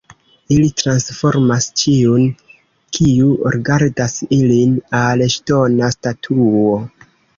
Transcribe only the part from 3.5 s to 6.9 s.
rigardas ilin, al ŝtona statuo.